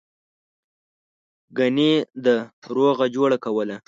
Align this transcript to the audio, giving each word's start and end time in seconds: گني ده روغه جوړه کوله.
گني 1.57 1.93
ده 2.23 2.35
روغه 2.75 3.05
جوړه 3.15 3.37
کوله. 3.45 3.77